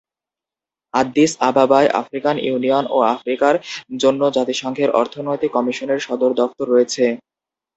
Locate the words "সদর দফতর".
5.99-6.65